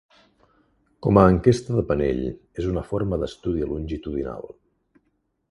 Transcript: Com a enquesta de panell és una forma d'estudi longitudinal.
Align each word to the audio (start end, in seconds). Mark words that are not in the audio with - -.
Com 1.07 1.19
a 1.23 1.25
enquesta 1.33 1.75
de 1.79 1.83
panell 1.91 2.23
és 2.63 2.71
una 2.71 2.85
forma 2.93 3.21
d'estudi 3.25 3.69
longitudinal. 3.75 4.51